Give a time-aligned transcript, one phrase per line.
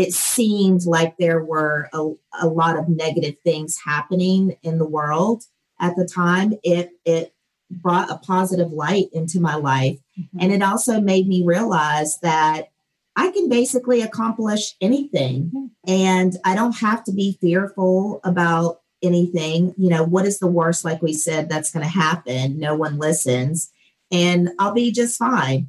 [0.00, 2.10] it seemed like there were a,
[2.40, 5.44] a lot of negative things happening in the world
[5.80, 7.34] at the time, it it
[7.70, 9.98] brought a positive light into my life.
[10.18, 10.38] Mm-hmm.
[10.40, 12.70] And it also made me realize that
[13.16, 15.50] I can basically accomplish anything.
[15.54, 15.66] Mm-hmm.
[15.86, 19.74] And I don't have to be fearful about anything.
[19.76, 22.58] You know, what is the worst, like we said, that's going to happen?
[22.58, 23.70] No one listens,
[24.10, 25.68] and I'll be just fine.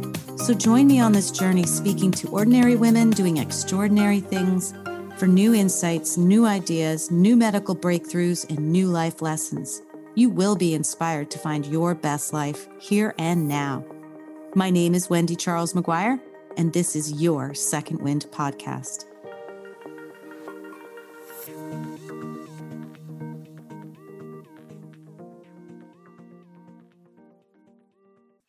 [0.41, 4.73] So join me on this journey speaking to ordinary women doing extraordinary things
[5.17, 9.83] for new insights, new ideas, new medical breakthroughs, and new life lessons.
[10.15, 13.85] You will be inspired to find your best life here and now.
[14.55, 16.19] My name is Wendy Charles McGuire,
[16.57, 19.10] and this is your Second Wind podcast.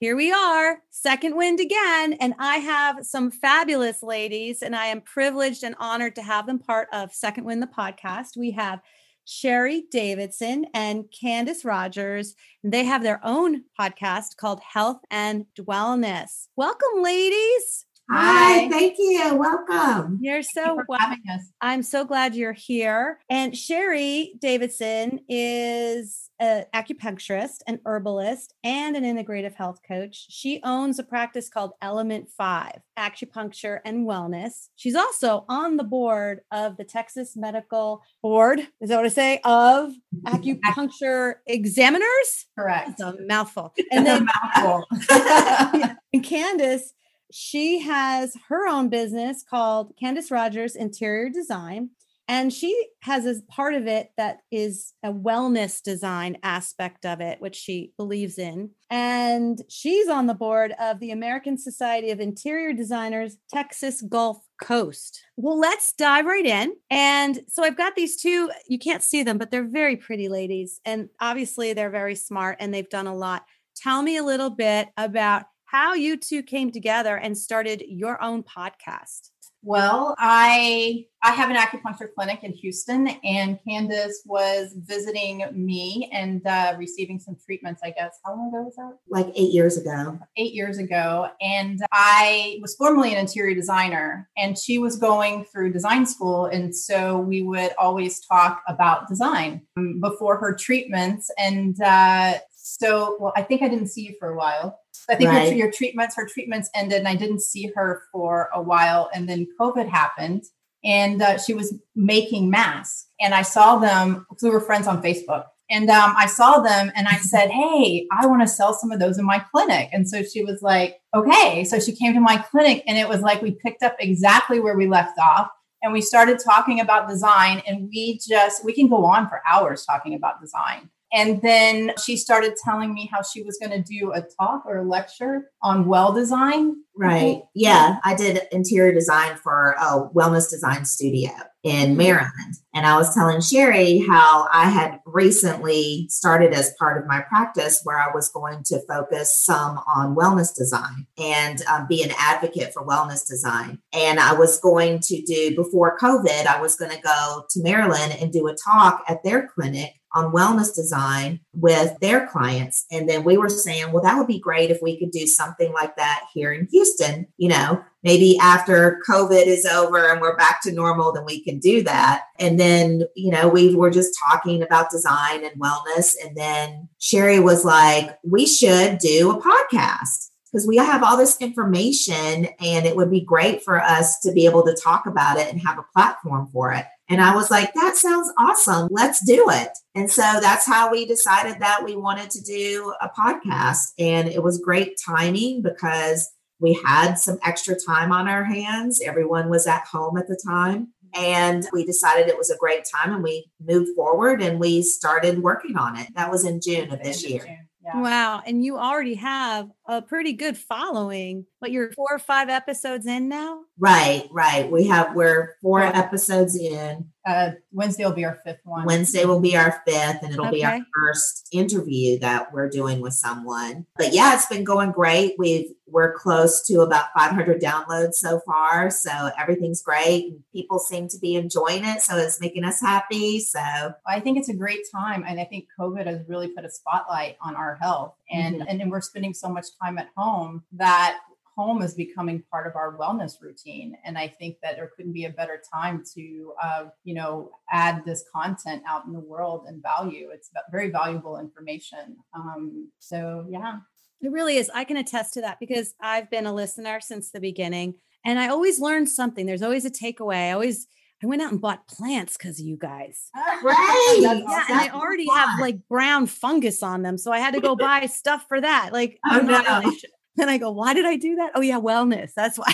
[0.03, 2.15] Here we are, second wind again.
[2.15, 6.59] And I have some fabulous ladies, and I am privileged and honored to have them
[6.59, 8.37] part of Second Wind, the podcast.
[8.37, 8.81] We have
[9.27, 12.35] Sherry Davidson and Candace Rogers.
[12.65, 16.49] They have their own podcast called Health and Wellness.
[16.57, 17.87] Welcome, ladies.
[18.11, 19.35] Hi, thank you.
[19.35, 20.19] Welcome.
[20.21, 21.19] You're so welcome.
[21.61, 23.21] I'm so glad you're here.
[23.31, 30.27] And Sherry Davidson is an acupuncturist, an herbalist, and an integrative health coach.
[30.29, 34.69] She owns a practice called Element 5 Acupuncture and Wellness.
[34.77, 38.61] She's also on the board of the Texas Medical Board.
[38.81, 39.41] Is that what I say?
[39.45, 39.93] Of
[40.27, 42.47] acupuncture examiners?
[42.59, 42.99] Correct.
[42.99, 43.73] That's a mouthful.
[43.91, 44.85] And then mouthful.
[46.13, 46.93] and Candace
[47.33, 51.91] she has her own business called Candace Rogers Interior Design.
[52.29, 57.41] And she has a part of it that is a wellness design aspect of it,
[57.41, 58.71] which she believes in.
[58.91, 65.21] And she's on the board of the American Society of Interior Designers, Texas Gulf Coast.
[65.37, 66.75] Well, let's dive right in.
[66.91, 70.81] And so I've got these two, you can't see them, but they're very pretty ladies.
[70.85, 73.45] And obviously they're very smart and they've done a lot.
[73.77, 78.43] Tell me a little bit about how you two came together and started your own
[78.43, 79.31] podcast.
[79.65, 86.45] Well, I I have an acupuncture clinic in Houston, and Candace was visiting me and
[86.47, 87.81] uh, receiving some treatments.
[87.83, 88.99] I guess how long ago was that?
[89.09, 90.19] Like eight years ago.
[90.37, 95.73] Eight years ago, and I was formerly an interior designer, and she was going through
[95.73, 101.81] design school, and so we would always talk about design um, before her treatments, and
[101.81, 104.82] uh, so well, I think I didn't see you for a while
[105.13, 105.51] I think right.
[105.51, 109.11] her, your treatments, her treatments ended, and I didn't see her for a while.
[109.15, 110.45] And then COVID happened,
[110.83, 115.03] and uh, she was making masks, and I saw them because we were friends on
[115.03, 115.45] Facebook.
[115.71, 118.99] And um, I saw them, and I said, "Hey, I want to sell some of
[119.01, 122.39] those in my clinic." And so she was like, "Okay." So she came to my
[122.39, 125.51] clinic, and it was like we picked up exactly where we left off
[125.83, 129.85] and we started talking about design and we just we can go on for hours
[129.85, 134.13] talking about design and then she started telling me how she was going to do
[134.13, 136.77] a talk or a lecture on well design.
[136.95, 137.43] Right.
[137.55, 137.99] Yeah.
[138.05, 141.31] I did interior design for a wellness design studio
[141.63, 141.97] in mm-hmm.
[141.97, 142.55] Maryland.
[142.75, 147.81] And I was telling Sherry how I had recently started as part of my practice
[147.85, 152.73] where I was going to focus some on wellness design and um, be an advocate
[152.73, 153.79] for wellness design.
[153.93, 158.17] And I was going to do, before COVID, I was going to go to Maryland
[158.21, 162.87] and do a talk at their clinic on wellness design with their clients.
[162.91, 165.73] And then we were saying, well, that would be great if we could do something
[165.73, 167.27] like that here in Houston.
[167.37, 171.59] You know, maybe after COVID is over and we're back to normal, then we can
[171.59, 172.25] do that.
[172.39, 176.15] And then, you know, we were just talking about design and wellness.
[176.23, 181.41] And then Sherry was like, we should do a podcast because we have all this
[181.41, 185.51] information and it would be great for us to be able to talk about it
[185.51, 186.85] and have a platform for it.
[187.13, 188.89] And I was like, that sounds awesome.
[188.91, 189.69] Let's do it.
[189.95, 193.93] And so that's how we decided that we wanted to do a podcast.
[193.99, 199.01] And it was great timing because we had some extra time on our hands.
[199.05, 200.95] Everyone was at home at the time.
[201.15, 205.43] And we decided it was a great time and we moved forward and we started
[205.43, 206.09] working on it.
[206.15, 207.45] That was in June of this year.
[207.85, 208.01] Yeah.
[208.01, 208.43] Wow.
[208.47, 213.29] And you already have a pretty good following, but you're four or five episodes in
[213.29, 213.61] now.
[213.79, 214.71] Right, right.
[214.71, 217.11] We have we're four episodes in.
[217.25, 218.85] Uh, Wednesday will be our fifth one.
[218.85, 223.13] Wednesday will be our fifth, and it'll be our first interview that we're doing with
[223.13, 223.87] someone.
[223.97, 225.35] But yeah, it's been going great.
[225.39, 230.33] We've we're close to about 500 downloads so far, so everything's great.
[230.33, 233.41] And people seem to be enjoying it, so it's making us happy.
[233.41, 233.61] So
[234.07, 237.37] I think it's a great time, and I think COVID has really put a spotlight
[237.41, 238.67] on our health, and Mhm.
[238.69, 241.21] and then we're spending so much time at home that
[241.55, 243.95] home is becoming part of our wellness routine.
[244.07, 248.07] And I think that there couldn't be a better time to, uh, you know, add
[248.07, 250.31] this content out in the world and value.
[250.33, 252.17] It's very valuable information.
[252.33, 253.81] Um, so yeah,
[254.23, 254.71] It really is.
[254.73, 258.49] I can attest to that because I've been a listener since the beginning and I
[258.49, 259.45] always learn something.
[259.47, 260.49] There's always a takeaway.
[260.49, 260.87] I always
[261.23, 263.31] I went out and bought plants because of you guys.
[263.37, 264.17] Oh, right.
[264.21, 264.65] Yeah, awesome.
[264.71, 265.37] and I already fun.
[265.39, 267.17] have like brown fungus on them.
[267.19, 268.91] So I had to go buy stuff for that.
[268.93, 269.81] Like, Oh, I'm not no.
[269.81, 270.11] really sure.
[270.37, 271.53] Then I go, why did I do that?
[271.55, 272.33] Oh, yeah, wellness.
[272.35, 272.73] That's why.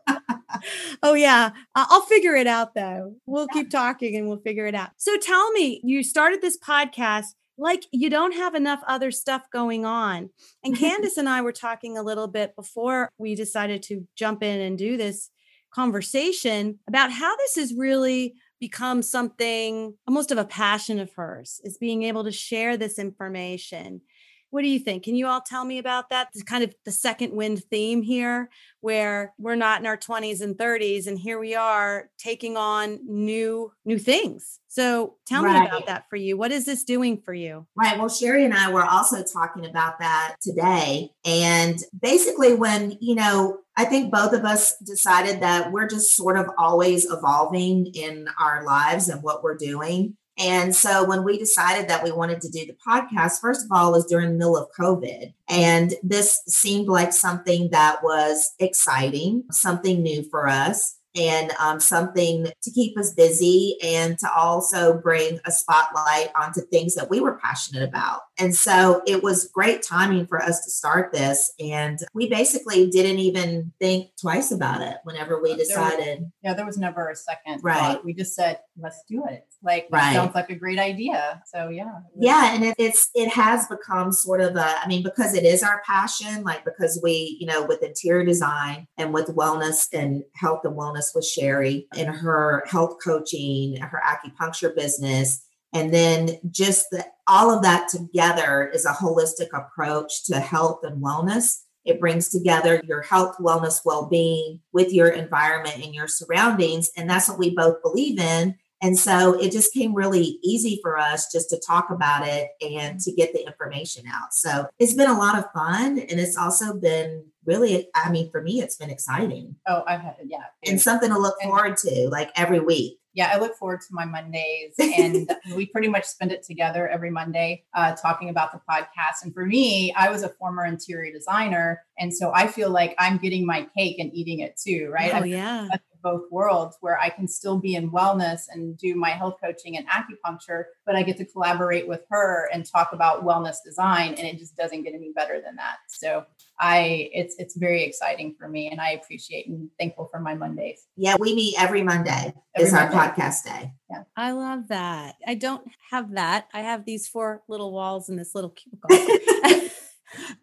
[1.03, 1.51] oh, yeah.
[1.75, 3.15] I- I'll figure it out though.
[3.27, 4.91] We'll keep talking and we'll figure it out.
[4.97, 7.27] So tell me, you started this podcast
[7.57, 10.31] like you don't have enough other stuff going on.
[10.65, 14.61] And Candace and I were talking a little bit before we decided to jump in
[14.61, 15.31] and do this
[15.71, 21.79] conversation about how this has really become something almost of a passion of hers is
[21.79, 24.03] being able to share this information
[24.51, 26.93] what do you think can you all tell me about that it's kind of the
[26.93, 28.51] second wind theme here
[28.81, 33.73] where we're not in our 20s and 30s and here we are taking on new
[33.85, 37.67] new things so tell me about that for you what is this doing for you
[37.81, 37.99] Right.
[37.99, 41.13] Well, Sherry and I were also talking about that today.
[41.25, 46.37] And basically, when, you know, I think both of us decided that we're just sort
[46.37, 50.17] of always evolving in our lives and what we're doing.
[50.41, 53.93] And so when we decided that we wanted to do the podcast, first of all,
[53.93, 55.35] was during the middle of COVID.
[55.51, 62.47] And this seemed like something that was exciting, something new for us and um, something
[62.63, 67.39] to keep us busy and to also bring a spotlight onto things that we were
[67.39, 68.21] passionate about.
[68.41, 71.53] And so it was great timing for us to start this.
[71.61, 76.31] And we basically didn't even think twice about it whenever we uh, was- decided.
[76.43, 77.61] yeah, there was never a second.
[77.63, 77.77] Right.
[77.79, 78.05] thought.
[78.05, 79.47] We just said, let's do it.
[79.63, 80.15] Like, Right.
[80.15, 81.43] sounds like a great idea.
[81.53, 81.85] So yeah.
[81.85, 84.79] was- Yeah, and it, it's it has become sort of a.
[84.83, 88.87] I mean, because it is our passion, like because we, you know, with interior design
[88.97, 94.75] and with wellness and health and wellness with Sherry and her health coaching, her acupuncture
[94.75, 95.45] business,
[95.75, 101.03] and then just the, all of that together is a holistic approach to health and
[101.03, 101.61] wellness.
[101.85, 106.91] It brings together your health, wellness, well being with your environment and your surroundings.
[106.97, 108.57] And that's what we both believe in.
[108.83, 112.99] And so it just came really easy for us just to talk about it and
[113.01, 114.33] to get the information out.
[114.33, 115.99] So it's been a lot of fun.
[115.99, 120.17] And it's also been really, I mean, for me, it's been exciting Oh, I've had,
[120.25, 120.45] yeah.
[120.67, 123.00] and something to look forward to like every week.
[123.13, 127.11] Yeah, I look forward to my Mondays, and we pretty much spend it together every
[127.11, 129.23] Monday, uh, talking about the podcast.
[129.23, 133.19] And for me, I was a former interior designer, and so I feel like I'm
[133.19, 135.15] getting my cake and eating it too, right?
[135.15, 135.69] oh yeah
[136.03, 139.87] both worlds where I can still be in wellness and do my health coaching and
[139.89, 144.39] acupuncture, but I get to collaborate with her and talk about wellness design, and it
[144.39, 145.77] just doesn't get any better than that.
[145.89, 146.25] So
[146.63, 150.87] I, it's it's very exciting for me, and I appreciate and thankful for my Mondays.
[150.97, 152.97] Yeah, we meet every Monday Every is our Monday.
[152.99, 153.73] podcast day.
[153.91, 154.03] Yeah.
[154.17, 158.35] i love that i don't have that i have these four little walls in this
[158.37, 158.97] little cubicle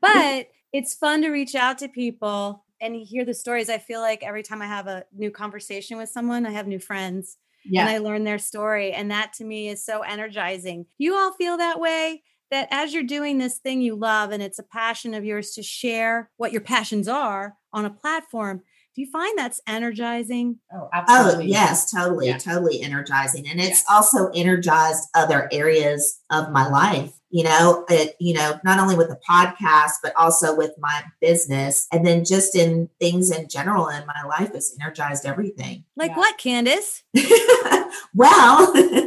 [0.01, 3.69] but it's fun to reach out to people and hear the stories.
[3.69, 6.77] I feel like every time I have a new conversation with someone, I have new
[6.79, 7.81] friends Yeah.
[7.81, 8.91] and I learn their story.
[8.91, 10.85] And that to me is so energizing.
[10.97, 12.21] You all feel that way?
[12.51, 15.63] That as you're doing this thing you love and it's a passion of yours to
[15.63, 18.63] share what your passions are on a platform,
[18.95, 20.57] do you find that's energizing?
[20.73, 21.45] oh, oh absolutely.
[21.45, 22.37] Oh, yes, totally, Yeah.
[22.37, 23.47] totally energizing.
[23.47, 27.11] And it's also energized other areas of my life.
[27.29, 31.85] You know, it, you know, not only with the podcast, but also with my business.
[31.91, 35.83] And then just in things in general in my life, it's energized everything.
[35.97, 36.17] Like Yeah.
[36.17, 37.03] what, Candace?
[38.15, 38.73] well,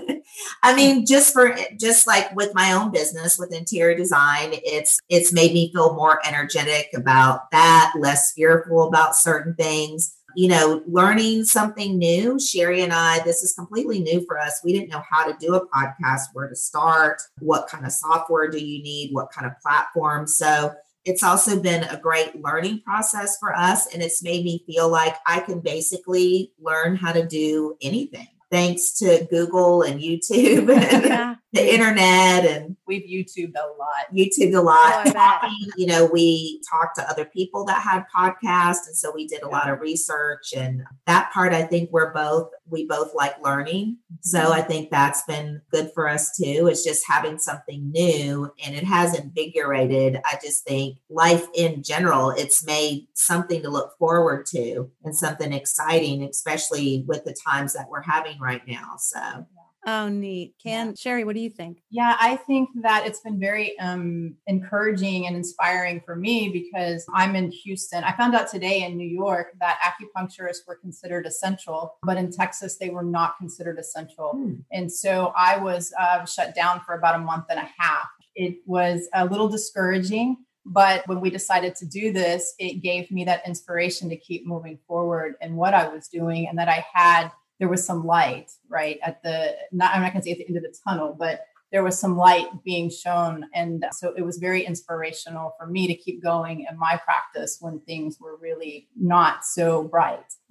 [0.62, 5.32] I mean, just for just like with my own business with interior design, it's it's
[5.32, 10.14] made me feel more energetic about that, less fearful about certain things.
[10.36, 12.38] You know, learning something new.
[12.38, 14.60] Sherry and I, this is completely new for us.
[14.64, 18.48] We didn't know how to do a podcast, where to start, what kind of software
[18.48, 20.28] do you need, what kind of platform.
[20.28, 20.72] So
[21.04, 23.92] it's also been a great learning process for us.
[23.92, 28.92] And it's made me feel like I can basically learn how to do anything thanks
[28.98, 30.68] to Google and YouTube.
[30.68, 31.36] yeah.
[31.52, 34.12] the internet and we've YouTubed a lot.
[34.12, 35.12] YouTubed a lot.
[35.16, 38.86] Oh, you know, we talked to other people that had podcasts.
[38.88, 40.52] And so we did a lot of research.
[40.56, 43.98] And that part, I think we're both, we both like learning.
[44.22, 44.52] So mm-hmm.
[44.52, 46.66] I think that's been good for us too.
[46.68, 50.20] It's just having something new and it has invigorated.
[50.24, 55.52] I just think life in general, it's made something to look forward to and something
[55.52, 58.94] exciting, especially with the times that we're having right now.
[58.98, 59.46] So,
[59.86, 60.54] Oh, neat.
[60.62, 60.92] Can yeah.
[60.94, 61.82] Sherry, what do you think?
[61.90, 67.34] Yeah, I think that it's been very um, encouraging and inspiring for me because I'm
[67.34, 68.04] in Houston.
[68.04, 72.76] I found out today in New York that acupuncturists were considered essential, but in Texas,
[72.76, 74.32] they were not considered essential.
[74.32, 74.54] Hmm.
[74.70, 78.08] And so I was uh, shut down for about a month and a half.
[78.34, 80.36] It was a little discouraging.
[80.66, 84.78] But when we decided to do this, it gave me that inspiration to keep moving
[84.86, 88.98] forward in what I was doing and that I had there was some light right
[89.04, 91.42] at the not i'm not going to say at the end of the tunnel but
[91.70, 95.94] there was some light being shown and so it was very inspirational for me to
[95.94, 100.24] keep going in my practice when things were really not so bright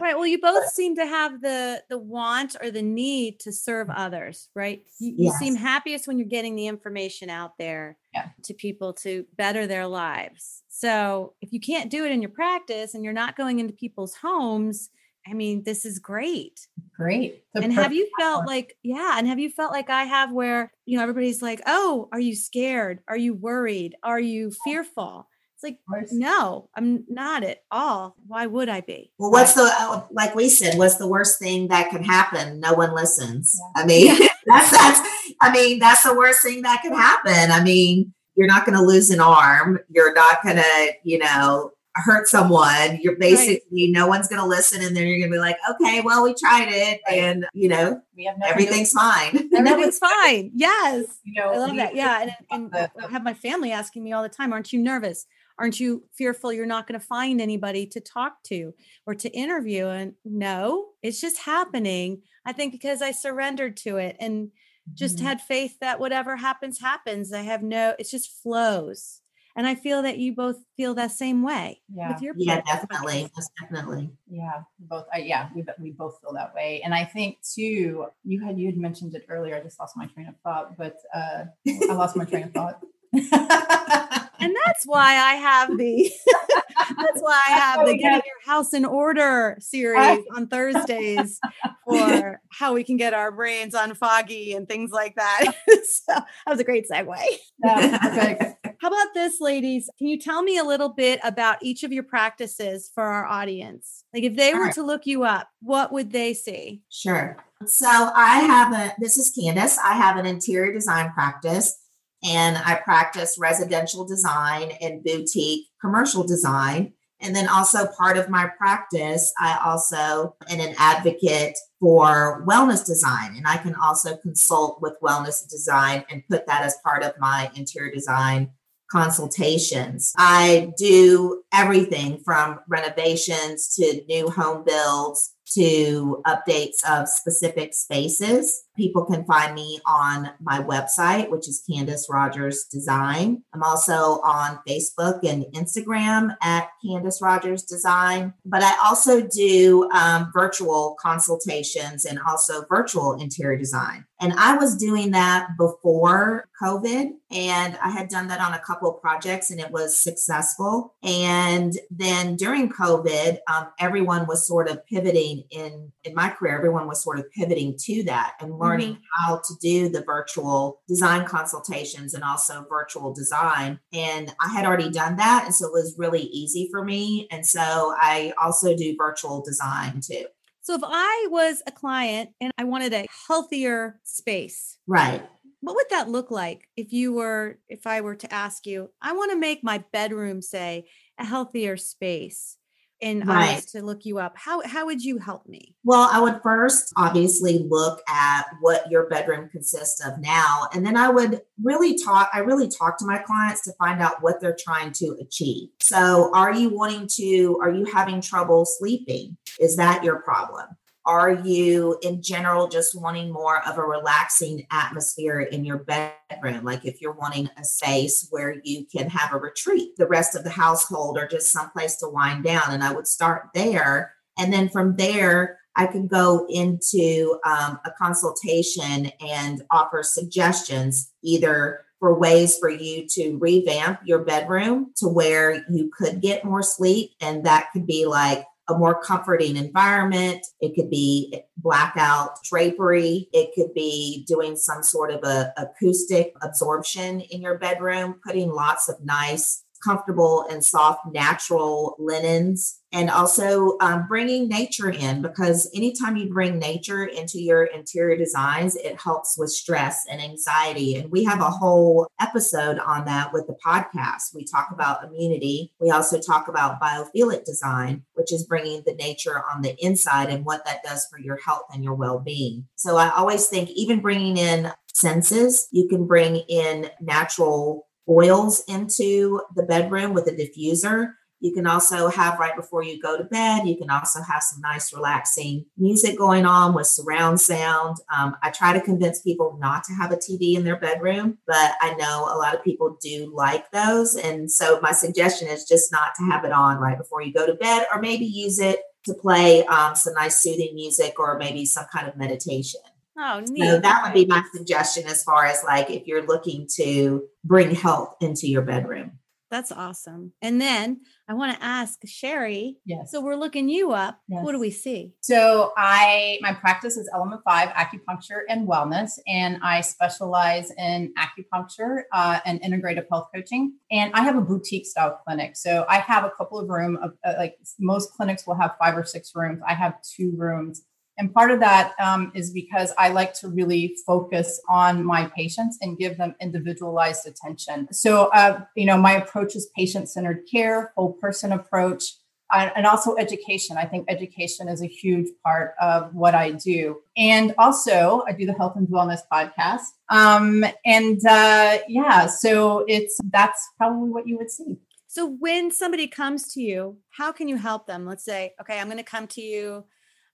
[0.00, 3.88] right well you both seem to have the the want or the need to serve
[3.90, 5.34] others right you, yes.
[5.40, 8.28] you seem happiest when you're getting the information out there yeah.
[8.42, 12.94] to people to better their lives so if you can't do it in your practice
[12.94, 14.90] and you're not going into people's homes
[15.26, 16.66] I mean, this is great.
[16.96, 17.44] Great.
[17.54, 20.70] The and have you felt like, yeah, and have you felt like I have where,
[20.84, 23.00] you know, everybody's like, oh, are you scared?
[23.08, 23.96] Are you worried?
[24.02, 25.26] Are you fearful?
[25.54, 25.78] It's like,
[26.12, 28.16] no, I'm not at all.
[28.26, 29.12] Why would I be?
[29.18, 32.60] Well, what's the, uh, like we said, what's the worst thing that could happen?
[32.60, 33.56] No one listens.
[33.76, 33.82] Yeah.
[33.82, 35.08] I mean, that's, that's,
[35.40, 37.50] I mean, that's the worst thing that could happen.
[37.50, 39.78] I mean, you're not going to lose an arm.
[39.88, 43.90] You're not going to, you know, hurt someone, you're basically right.
[43.90, 46.34] no one's going to listen, and then you're going to be like, okay, well, we
[46.34, 47.18] tried it, right.
[47.18, 49.48] and you know, we have everything's fine.
[49.54, 50.50] Everything's fine.
[50.54, 51.94] Yes, you know, I love that.
[51.94, 55.26] Yeah, and, and I have my family asking me all the time, "Aren't you nervous?
[55.56, 58.74] Aren't you fearful you're not going to find anybody to talk to
[59.06, 62.22] or to interview?" And no, it's just happening.
[62.44, 64.50] I think because I surrendered to it and
[64.92, 65.26] just mm-hmm.
[65.26, 67.32] had faith that whatever happens happens.
[67.32, 67.94] I have no.
[67.98, 69.20] It just flows
[69.56, 71.80] and I feel that you both feel that same way.
[71.94, 72.18] Yeah.
[72.36, 73.30] yeah, definitely.
[73.36, 74.10] Most definitely.
[74.28, 74.62] Yeah.
[74.80, 75.06] Both.
[75.14, 75.48] Uh, yeah.
[75.54, 76.82] We, we both feel that way.
[76.84, 79.56] And I think too, you had, you had mentioned it earlier.
[79.56, 82.80] I just lost my train of thought, but uh, I lost my train of thought.
[83.12, 86.10] and that's why I have the
[86.96, 91.38] that's why I have the getting your house in order series on Thursdays
[91.86, 95.44] for how we can get our brains unfoggy and things like that.
[95.84, 97.16] so that was a great segue.
[97.64, 99.88] Yeah, how about this, ladies?
[99.96, 104.04] Can you tell me a little bit about each of your practices for our audience?
[104.12, 104.66] Like if they sure.
[104.66, 106.82] were to look you up, what would they see?
[106.90, 107.42] Sure.
[107.64, 109.78] So I have a, this is Candace.
[109.78, 111.78] I have an interior design practice
[112.22, 116.92] and I practice residential design and boutique commercial design.
[117.22, 123.34] And then also part of my practice, I also am an advocate for wellness design.
[123.34, 127.50] And I can also consult with wellness design and put that as part of my
[127.54, 128.50] interior design
[128.94, 130.12] consultations.
[130.16, 138.64] I do everything from renovations to new home builds to updates of specific spaces.
[138.76, 143.42] People can find me on my website, which is Candace Rogers Design.
[143.52, 148.32] I'm also on Facebook and Instagram at Candace Rogers Design.
[148.44, 154.06] But I also do um, virtual consultations and also virtual interior design.
[154.24, 158.88] And I was doing that before COVID, and I had done that on a couple
[158.90, 160.94] of projects and it was successful.
[161.02, 166.56] And then during COVID, um, everyone was sort of pivoting in in my career.
[166.56, 169.26] Everyone was sort of pivoting to that and learning mm-hmm.
[169.26, 173.78] how to do the virtual design consultations and also virtual design.
[173.92, 177.28] And I had already done that, and so it was really easy for me.
[177.30, 180.24] And so I also do virtual design too.
[180.64, 185.22] So if I was a client and I wanted a healthier space, right?
[185.60, 189.12] What would that look like if you were if I were to ask you, I
[189.12, 190.86] want to make my bedroom say
[191.18, 192.56] a healthier space
[193.02, 193.60] and right.
[193.68, 195.76] To look you up, how how would you help me?
[195.84, 200.96] Well, I would first obviously look at what your bedroom consists of now, and then
[200.96, 202.30] I would really talk.
[202.32, 205.68] I really talk to my clients to find out what they're trying to achieve.
[205.80, 207.58] So, are you wanting to?
[207.62, 209.36] Are you having trouble sleeping?
[209.60, 210.66] Is that your problem?
[211.06, 216.64] Are you, in general, just wanting more of a relaxing atmosphere in your bedroom?
[216.64, 220.44] Like if you're wanting a space where you can have a retreat, the rest of
[220.44, 222.70] the household, or just someplace to wind down.
[222.70, 224.14] And I would start there.
[224.38, 231.84] And then from there, I can go into um, a consultation and offer suggestions either
[231.98, 237.12] for ways for you to revamp your bedroom to where you could get more sleep.
[237.20, 240.46] And that could be like a more comforting environment.
[240.60, 243.28] It could be blackout drapery.
[243.32, 248.88] It could be doing some sort of a acoustic absorption in your bedroom, putting lots
[248.88, 252.80] of nice comfortable and soft natural linens.
[252.92, 258.76] And also um, bringing nature in because anytime you bring nature into your interior designs
[258.76, 260.94] it helps with stress and anxiety.
[260.94, 264.32] And we have a whole episode on that with the podcast.
[264.32, 265.72] We talk about immunity.
[265.80, 270.44] We also talk about biophilic design which is bringing the nature on the inside and
[270.44, 272.66] what that does for your health and your well-being.
[272.76, 279.40] So i always think even bringing in senses you can bring in natural oils into
[279.54, 281.12] the bedroom with a diffuser.
[281.40, 284.62] You can also have right before you go to bed, you can also have some
[284.62, 287.98] nice relaxing music going on with surround sound.
[288.16, 291.74] Um, I try to convince people not to have a TV in their bedroom, but
[291.82, 294.14] I know a lot of people do like those.
[294.14, 297.46] And so my suggestion is just not to have it on right before you go
[297.46, 301.66] to bed, or maybe use it to play um, some nice soothing music or maybe
[301.66, 302.80] some kind of meditation.
[303.16, 303.64] Oh, neat.
[303.64, 307.74] So that would be my suggestion as far as like if you're looking to bring
[307.74, 309.18] health into your bedroom.
[309.54, 310.32] That's awesome.
[310.42, 312.78] And then I want to ask Sherry.
[312.84, 313.12] Yes.
[313.12, 314.18] So we're looking you up.
[314.26, 314.42] Yes.
[314.42, 315.12] What do we see?
[315.20, 322.02] So I my practice is Element Five Acupuncture and Wellness, and I specialize in acupuncture
[322.12, 323.74] uh, and integrative health coaching.
[323.92, 325.54] And I have a boutique style clinic.
[325.54, 328.96] So I have a couple of room of uh, like most clinics will have five
[328.96, 329.60] or six rooms.
[329.64, 330.82] I have two rooms
[331.16, 335.78] and part of that um, is because I like to really focus on my patients
[335.80, 337.92] and give them individualized attention.
[337.92, 342.04] So, uh, you know, my approach is patient centered care, whole person approach,
[342.52, 343.76] uh, and also education.
[343.76, 347.00] I think education is a huge part of what I do.
[347.16, 349.82] And also, I do the Health and Wellness podcast.
[350.10, 354.76] Um, and uh, yeah, so it's that's probably what you would see.
[355.06, 358.04] So when somebody comes to you, how can you help them?
[358.04, 359.84] Let's say, okay, I'm going to come to you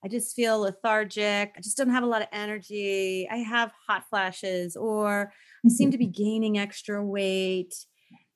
[0.05, 1.53] I just feel lethargic.
[1.57, 3.29] I just don't have a lot of energy.
[3.31, 5.33] I have hot flashes, or
[5.65, 5.93] I seem mm-hmm.
[5.93, 7.75] to be gaining extra weight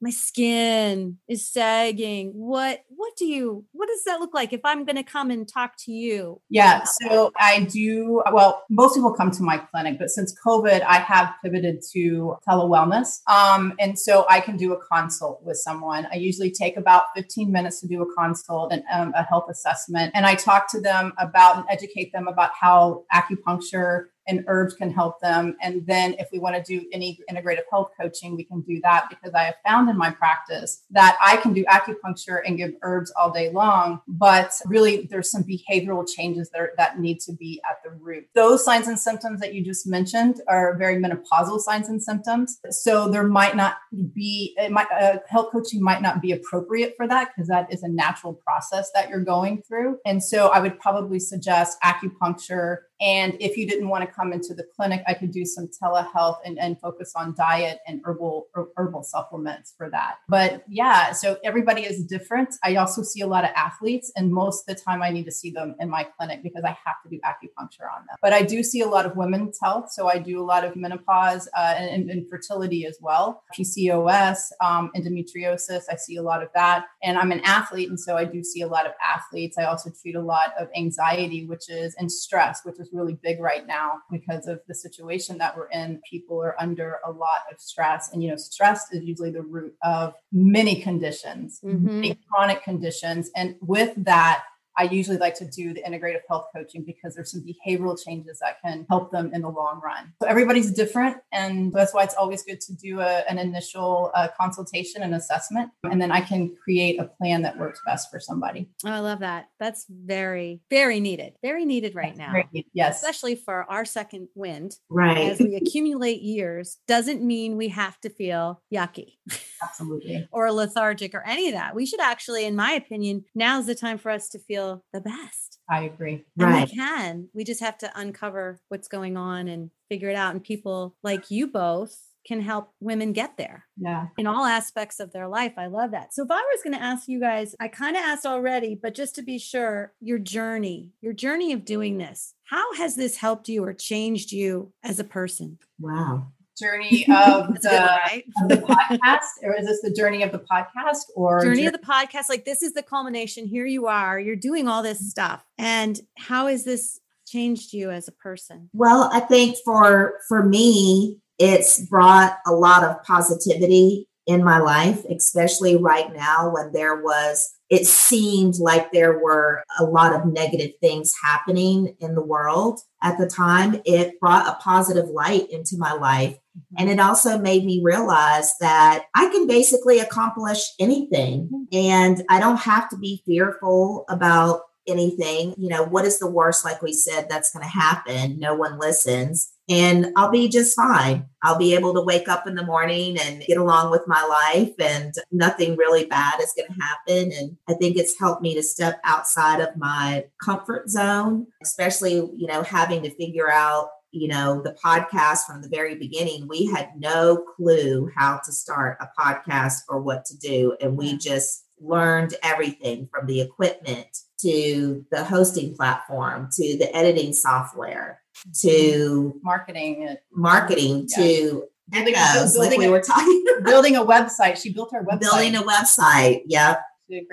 [0.04, 2.32] my skin is sagging.
[2.34, 5.48] What what do you what does that look like if i'm going to come and
[5.48, 10.08] talk to you yeah so i do well most people come to my clinic but
[10.10, 15.42] since covid i have pivoted to telewellness um, and so i can do a consult
[15.42, 16.06] with someone.
[16.12, 20.12] I usually take about 15 minutes to do a consult and um, a health assessment
[20.14, 24.90] and i talk to them about and educate them about how acupuncture and herbs can
[24.90, 25.56] help them.
[25.60, 29.06] And then if we want to do any integrative health coaching, we can do that
[29.10, 33.12] because I have found in my practice that I can do acupuncture and give herbs
[33.18, 37.60] all day long, but really there's some behavioral changes that, are, that need to be
[37.68, 38.26] at the root.
[38.34, 42.58] Those signs and symptoms that you just mentioned are very menopausal signs and symptoms.
[42.70, 43.76] So there might not
[44.14, 47.82] be, it might, uh, health coaching might not be appropriate for that because that is
[47.82, 49.98] a natural process that you're going through.
[50.06, 54.54] And so I would probably suggest acupuncture and if you didn't want to come into
[54.54, 59.02] the clinic, I could do some telehealth and, and focus on diet and herbal herbal
[59.02, 60.16] supplements for that.
[60.28, 62.54] But yeah, so everybody is different.
[62.62, 65.32] I also see a lot of athletes, and most of the time I need to
[65.32, 68.16] see them in my clinic because I have to do acupuncture on them.
[68.22, 69.90] But I do see a lot of women's health.
[69.90, 74.90] So I do a lot of menopause uh, and, and, fertility as well, PCOS, um,
[74.96, 75.82] endometriosis.
[75.90, 76.86] I see a lot of that.
[77.02, 77.88] And I'm an athlete.
[77.88, 79.58] And so I do see a lot of athletes.
[79.58, 83.18] I also treat a lot of anxiety, which is, and stress, which is is really
[83.22, 86.00] big right now because of the situation that we're in.
[86.08, 88.10] People are under a lot of stress.
[88.12, 91.86] And, you know, stress is usually the root of many conditions, mm-hmm.
[91.86, 93.30] many chronic conditions.
[93.36, 94.44] And with that,
[94.76, 98.60] I usually like to do the integrative health coaching because there's some behavioral changes that
[98.62, 100.12] can help them in the long run.
[100.20, 101.18] So everybody's different.
[101.32, 105.70] And that's why it's always good to do a, an initial uh, consultation and assessment.
[105.84, 108.68] And then I can create a plan that works best for somebody.
[108.84, 109.46] Oh, I love that.
[109.60, 111.34] That's very, very needed.
[111.42, 112.32] Very needed right now.
[112.32, 112.68] Needed.
[112.72, 112.96] Yes.
[112.96, 114.76] Especially for our second wind.
[114.88, 115.30] Right.
[115.30, 119.18] As we accumulate years, doesn't mean we have to feel yucky.
[119.64, 120.28] Absolutely.
[120.32, 121.74] or lethargic or any of that.
[121.74, 125.58] We should actually, in my opinion, now's the time for us to feel the best.
[125.68, 126.24] I agree.
[126.38, 126.68] And right.
[126.68, 127.28] we can.
[127.34, 130.32] We just have to uncover what's going on and figure it out.
[130.32, 133.66] And people like you both can help women get there.
[133.76, 134.06] Yeah.
[134.16, 135.52] In all aspects of their life.
[135.58, 136.14] I love that.
[136.14, 138.94] So if I was going to ask you guys, I kind of asked already, but
[138.94, 143.48] just to be sure, your journey, your journey of doing this, how has this helped
[143.48, 145.58] you or changed you as a person?
[145.78, 146.28] Wow.
[146.58, 148.24] Journey of the, good, right?
[148.42, 151.78] of the podcast, or is this the journey of the podcast, or Journey of the
[151.78, 152.28] podcast.
[152.28, 153.46] Like this is the culmination.
[153.46, 154.18] Here you are.
[154.18, 155.44] You're doing all this stuff.
[155.58, 158.70] And how has this changed you as a person?
[158.72, 165.04] Well, I think for for me, it's brought a lot of positivity in my life,
[165.04, 170.72] especially right now when there was it seemed like there were a lot of negative
[170.80, 173.80] things happening in the world at the time.
[173.84, 176.36] It brought a positive light into my life.
[176.78, 181.64] And it also made me realize that I can basically accomplish anything mm-hmm.
[181.72, 185.54] and I don't have to be fearful about anything.
[185.56, 188.38] You know, what is the worst, like we said, that's going to happen?
[188.38, 189.50] No one listens.
[189.68, 191.26] And I'll be just fine.
[191.42, 194.74] I'll be able to wake up in the morning and get along with my life,
[194.78, 197.32] and nothing really bad is going to happen.
[197.32, 202.46] And I think it's helped me to step outside of my comfort zone, especially, you
[202.46, 206.90] know, having to figure out you know, the podcast from the very beginning, we had
[206.96, 210.76] no clue how to start a podcast or what to do.
[210.80, 214.06] And we just learned everything from the equipment
[214.40, 218.20] to the hosting platform to the editing software
[218.60, 219.38] to mm-hmm.
[219.42, 221.24] marketing marketing Yeah.
[221.24, 223.70] to Building- echoes, like we a- were talking about.
[223.70, 224.56] building a website.
[224.56, 225.20] She built her website.
[225.20, 226.42] Building a website.
[226.46, 226.82] Yep.
[227.10, 227.28] She did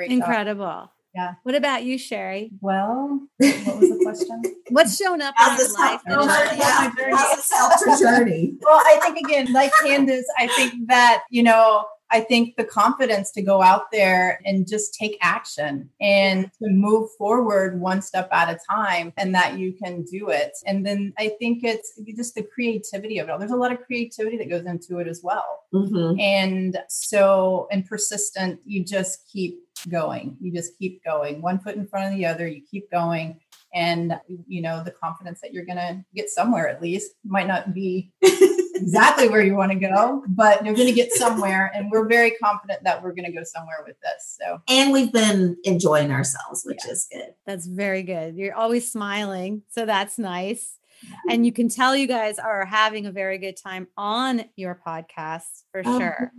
[0.57, 0.89] job.
[1.13, 1.31] Incredible.
[1.31, 1.33] Yeah.
[1.43, 2.51] What about you, Sherry?
[2.61, 4.41] Well, what was the question?
[4.69, 6.01] What's shown up in How's your life?
[6.05, 6.57] helped your journey?
[6.59, 6.91] yeah.
[6.97, 7.35] Yeah.
[7.35, 8.53] This helped your journey?
[8.61, 13.31] well, I think again, like Candace, I think that, you know, I think the confidence
[13.31, 18.49] to go out there and just take action and to move forward one step at
[18.49, 20.51] a time and that you can do it.
[20.65, 23.39] And then I think it's just the creativity of it all.
[23.39, 25.63] There's a lot of creativity that goes into it as well.
[25.73, 26.19] Mhm.
[26.19, 30.37] And so, and persistent, you just keep going.
[30.41, 32.47] You just keep going, one foot in front of the other.
[32.47, 33.39] You keep going.
[33.73, 37.73] And, you know, the confidence that you're going to get somewhere at least might not
[37.73, 38.11] be
[38.81, 41.71] exactly where you want to go, but you're going to get somewhere.
[41.73, 44.37] And we're very confident that we're going to go somewhere with this.
[44.41, 47.33] So, And we've been enjoying ourselves, which is good.
[47.45, 48.35] That's very good.
[48.35, 49.63] You're always smiling.
[49.69, 50.77] So that's nice.
[51.29, 55.63] And you can tell you guys are having a very good time on your podcast
[55.71, 56.31] for Oh, sure.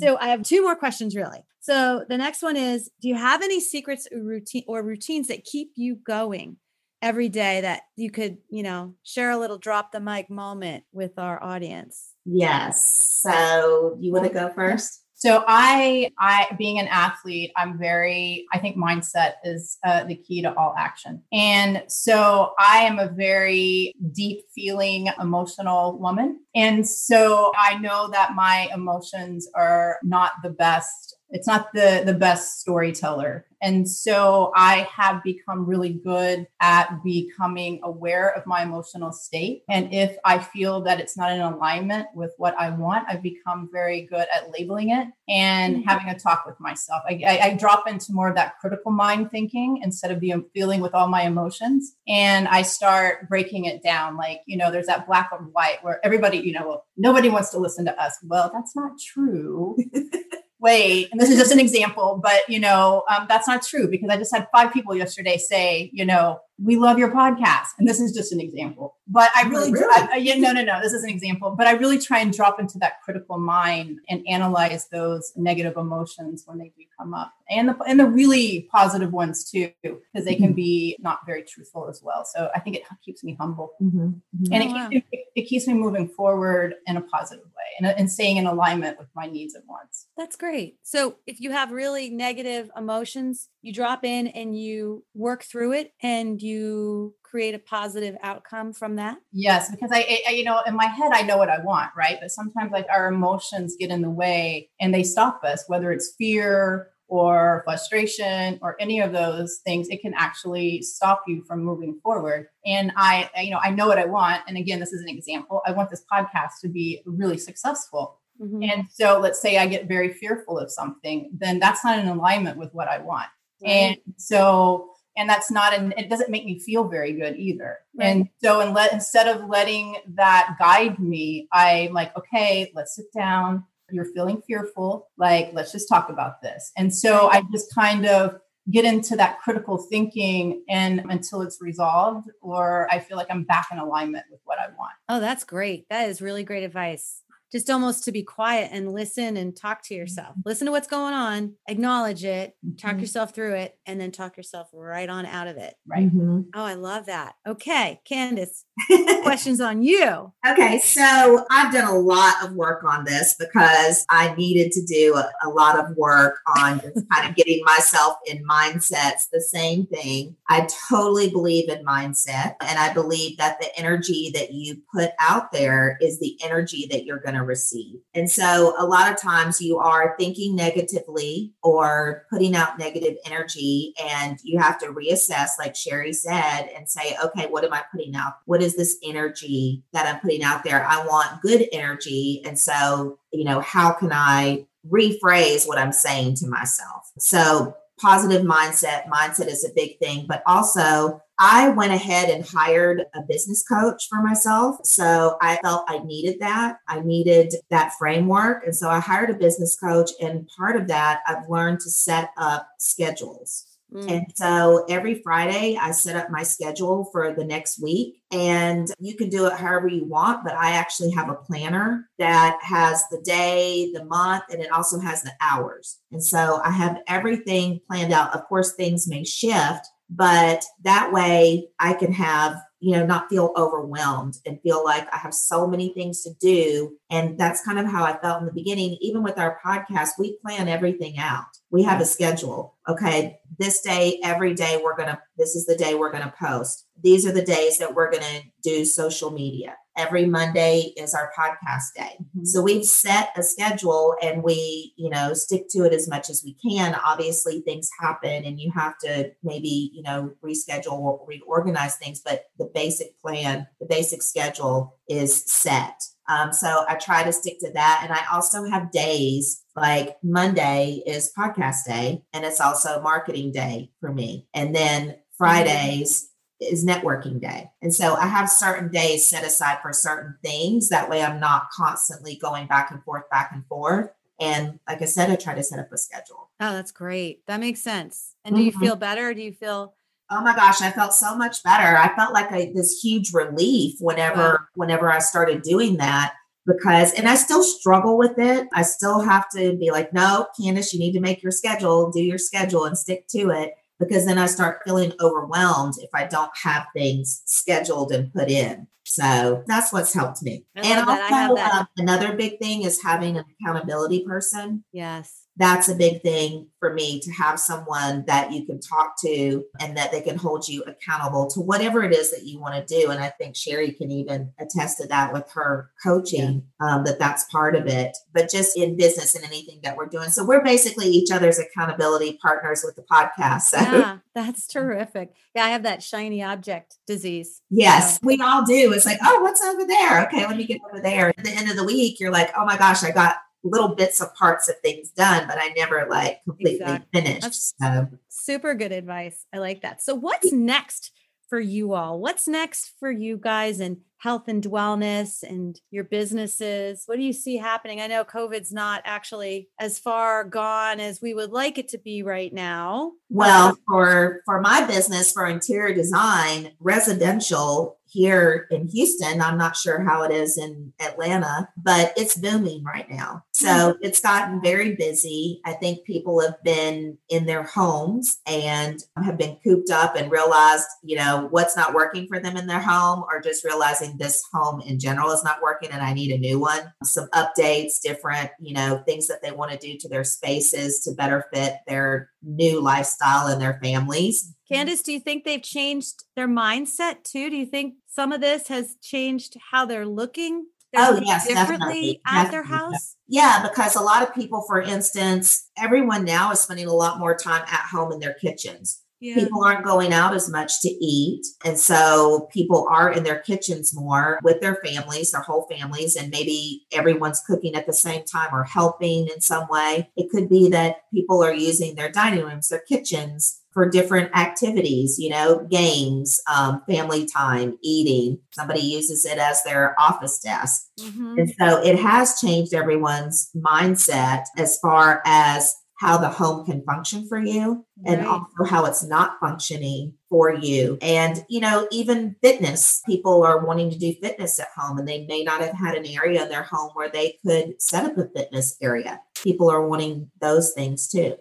[0.00, 1.40] So I have two more questions really.
[1.60, 5.44] So the next one is do you have any secrets or routine or routines that
[5.44, 6.56] keep you going
[7.02, 11.18] every day that you could, you know, share a little drop the mic moment with
[11.18, 12.12] our audience?
[12.24, 13.20] Yes.
[13.22, 15.04] So you want to go first?
[15.18, 18.46] So I, I being an athlete, I'm very.
[18.52, 23.08] I think mindset is uh, the key to all action, and so I am a
[23.08, 30.50] very deep feeling, emotional woman, and so I know that my emotions are not the
[30.50, 31.16] best.
[31.30, 37.80] It's not the the best storyteller, and so I have become really good at becoming
[37.82, 42.32] aware of my emotional state, and if I feel that it's not in alignment with
[42.38, 45.88] what I want, I've become very good at labeling it and mm-hmm.
[45.88, 47.02] having a talk with myself.
[47.08, 50.80] I, I, I drop into more of that critical mind thinking instead of the feeling
[50.80, 51.94] with all my emotions.
[52.06, 54.16] And I start breaking it down.
[54.16, 57.50] Like, you know, there's that black and white where everybody, you know, well, nobody wants
[57.50, 58.18] to listen to us.
[58.22, 59.76] Well, that's not true.
[60.60, 64.08] Wait, and this is just an example, but you know, um, that's not true because
[64.10, 67.68] I just had five people yesterday say, you know, we love your podcast.
[67.78, 68.96] And this is just an example.
[69.06, 69.86] But I Oh, really, really?
[69.88, 71.54] I, I- yeah, no, no, no, this is an example.
[71.56, 76.42] But I really try and drop into that critical mind and analyze those negative emotions
[76.46, 80.34] when they do come up, and the and the really positive ones too, because they
[80.34, 80.42] Mm-hmm.
[80.44, 82.24] can be not very truthful as well.
[82.24, 84.20] So I think it keeps me humble Mhm.
[84.50, 84.88] and Oh, it, wow.
[84.88, 88.46] keeps, it, it keeps me moving forward in a positive way and, and staying in
[88.46, 90.06] alignment with my needs and wants.
[90.16, 90.47] That's great.
[90.82, 95.92] So if you have really negative emotions, you drop in and you work through it
[96.02, 99.18] and you create a positive outcome from that.
[99.32, 102.18] Yes, because I, I, you know, in my head, I know what I want, right?
[102.20, 106.14] But sometimes, like, our emotions get in the way and they stop us, whether it's
[106.16, 109.88] fear or frustration or any of those things.
[109.88, 112.48] It can actually stop you from moving forward.
[112.66, 114.42] And I, I, you know, I know what I want.
[114.46, 115.62] And again, this is an example.
[115.66, 118.20] I want this podcast to be really successful.
[118.40, 118.70] Mhm.
[118.70, 122.56] And so, let's say I get very fearful of something, then that's not in alignment
[122.56, 123.26] with what I want.
[123.64, 127.78] And so, and that's not an, it doesn't make me feel very good either.
[127.98, 133.06] And so, and let, instead of letting that guide me, I'm like, okay, let's sit
[133.12, 133.64] down.
[133.90, 135.08] You're feeling fearful.
[135.16, 136.70] Like, let's just talk about this.
[136.76, 138.38] And so I just kind of
[138.70, 143.68] get into that critical thinking and until it's resolved or I feel like I'm back
[143.72, 144.92] in alignment with what I want.
[145.08, 145.88] Oh, that's great.
[145.88, 147.22] That is really great advice.
[147.50, 150.30] Just almost to be quiet and listen and talk to yourself.
[150.30, 150.40] Mm-hmm.
[150.44, 153.00] Listen to what's going on, acknowledge it, talk mm-hmm.
[153.00, 155.74] yourself through it, and then talk yourself right on out of it.
[155.86, 156.06] Right.
[156.06, 156.42] Mm-hmm.
[156.54, 157.34] Oh, I love that.
[157.46, 158.64] Okay, Candace,
[159.22, 160.32] questions on you.
[160.46, 165.14] Okay, so I've done a lot of work on this because I needed to do
[165.16, 169.28] a, a lot of work on just kind of getting myself in mindsets.
[169.32, 170.36] The same thing.
[170.48, 175.52] I totally believe in mindset, and I believe that the energy that you put out
[175.52, 178.00] there is the energy that you're going to receive.
[178.14, 183.94] And so a lot of times you are thinking negatively or putting out negative energy,
[184.02, 188.14] and you have to reassess, like Sherry said, and say, okay, what am I putting
[188.14, 188.34] out?
[188.46, 190.84] What is this energy that I'm putting out there?
[190.86, 192.42] I want good energy.
[192.44, 197.10] And so, you know, how can I rephrase what I'm saying to myself?
[197.18, 203.04] So, positive mindset, mindset is a big thing, but also I went ahead and hired
[203.14, 204.76] a business coach for myself.
[204.84, 206.78] So I felt I needed that.
[206.88, 208.64] I needed that framework.
[208.64, 210.10] And so I hired a business coach.
[210.20, 213.66] And part of that, I've learned to set up schedules.
[213.92, 214.10] Mm.
[214.10, 218.20] And so every Friday, I set up my schedule for the next week.
[218.30, 222.58] And you can do it however you want, but I actually have a planner that
[222.62, 226.00] has the day, the month, and it also has the hours.
[226.12, 228.34] And so I have everything planned out.
[228.34, 233.52] Of course, things may shift, but that way I can have you know, not feel
[233.56, 236.96] overwhelmed and feel like I have so many things to do.
[237.10, 238.96] And that's kind of how I felt in the beginning.
[239.00, 241.46] Even with our podcast, we plan everything out.
[241.70, 242.76] We have a schedule.
[242.88, 246.34] Okay, this day, every day, we're going to, this is the day we're going to
[246.38, 246.86] post.
[247.02, 251.30] These are the days that we're going to do social media every Monday is our
[251.38, 252.16] podcast day.
[252.20, 252.44] Mm-hmm.
[252.44, 256.42] So we've set a schedule and we, you know, stick to it as much as
[256.44, 256.96] we can.
[257.04, 262.44] Obviously, things happen and you have to maybe, you know, reschedule or reorganize things, but
[262.58, 266.00] the basic plan, the basic schedule is set.
[266.28, 268.00] Um, so I try to stick to that.
[268.04, 273.90] And I also have days like Monday is podcast day and it's also marketing day
[274.00, 274.46] for me.
[274.54, 275.18] And then mm-hmm.
[275.36, 276.28] Fridays
[276.60, 277.70] is networking day.
[277.82, 280.88] And so I have certain days set aside for certain things.
[280.88, 284.10] That way I'm not constantly going back and forth, back and forth.
[284.40, 286.50] And like I said, I try to set up a schedule.
[286.60, 287.46] Oh, that's great.
[287.46, 288.34] That makes sense.
[288.44, 288.80] And do you mm-hmm.
[288.80, 289.34] feel better?
[289.34, 289.94] Do you feel
[290.30, 291.96] Oh my gosh, I felt so much better.
[291.96, 294.58] I felt like a, this huge relief whenever wow.
[294.74, 296.34] whenever I started doing that
[296.66, 298.68] because and I still struggle with it.
[298.74, 302.22] I still have to be like, no, Candace, you need to make your schedule, do
[302.22, 306.50] your schedule and stick to it because then I start feeling overwhelmed if I don't
[306.62, 308.86] have things scheduled and put in.
[309.04, 310.64] So that's what's helped me.
[310.74, 314.84] and also, uh, another big thing is having an accountability person.
[314.92, 319.64] Yes that's a big thing for me to have someone that you can talk to
[319.80, 322.94] and that they can hold you accountable to whatever it is that you want to
[322.94, 323.10] do.
[323.10, 326.96] And i think sherry can even attest to that with her coaching yeah.
[326.96, 330.30] um, that that's part of it but just in business and anything that we're doing.
[330.30, 333.78] So we're basically each other's accountability partners with the podcast so.
[333.78, 335.32] Yeah that's terrific.
[335.54, 338.92] Yeah i have that shiny object disease yes we all do.
[338.92, 340.26] It's like oh what's over there?
[340.26, 341.30] Okay let me get over there.
[341.30, 344.20] At the end of the week you're like oh my gosh i got little bits
[344.20, 347.20] of parts of things done, but I never like completely exactly.
[347.20, 347.42] finished.
[347.42, 349.46] That's so super good advice.
[349.52, 350.02] I like that.
[350.02, 350.58] So what's mm.
[350.58, 351.12] next
[351.48, 352.20] for you all?
[352.20, 357.04] What's next for you guys in health and wellness and your businesses?
[357.06, 358.00] What do you see happening?
[358.00, 362.22] I know COVID's not actually as far gone as we would like it to be
[362.22, 363.12] right now.
[363.30, 369.40] Well, for for my business for interior design, residential here in Houston.
[369.40, 373.44] I'm not sure how it is in Atlanta, but it's booming right now.
[373.52, 373.98] So mm-hmm.
[374.02, 375.60] it's gotten very busy.
[375.64, 380.86] I think people have been in their homes and have been cooped up and realized,
[381.02, 384.80] you know, what's not working for them in their home or just realizing this home
[384.80, 386.92] in general is not working and I need a new one.
[387.04, 391.12] Some updates, different, you know, things that they want to do to their spaces to
[391.12, 394.54] better fit their new lifestyle and their families.
[394.70, 394.74] Mm-hmm.
[394.74, 397.50] Candace, do you think they've changed their mindset too?
[397.50, 400.66] Do you think some of this has changed how they're looking?
[400.92, 402.20] They're oh, yes, differently definitely.
[402.26, 402.50] at definitely.
[402.50, 403.16] their house?
[403.26, 407.36] Yeah, because a lot of people, for instance, everyone now is spending a lot more
[407.36, 409.02] time at home in their kitchens.
[409.20, 409.34] Yeah.
[409.34, 411.44] People aren't going out as much to eat.
[411.64, 416.30] And so people are in their kitchens more with their families, their whole families, and
[416.30, 420.08] maybe everyone's cooking at the same time or helping in some way.
[420.16, 425.20] It could be that people are using their dining rooms, their kitchens for different activities,
[425.20, 428.36] you know, games, um, family time, eating.
[428.50, 430.82] Somebody uses it as their office desk.
[430.98, 431.38] Mm-hmm.
[431.38, 437.28] And so it has changed everyone's mindset as far as how the home can function
[437.28, 440.98] for you and also how it's not functioning for you.
[441.00, 445.24] And, you know, even fitness, people are wanting to do fitness at home and they
[445.26, 448.28] may not have had an area in their home where they could set up a
[448.34, 449.20] fitness area.
[449.40, 451.36] People are wanting those things too.